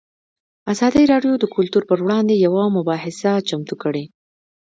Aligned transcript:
ازادي 0.73 1.03
راډیو 1.11 1.33
د 1.39 1.45
کلتور 1.55 1.83
پر 1.89 1.99
وړاندې 2.05 2.35
یوه 2.45 2.63
مباحثه 2.77 3.31
چمتو 3.49 3.75
کړې. 3.83 4.03